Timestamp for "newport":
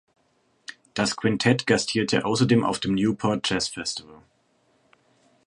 2.95-3.47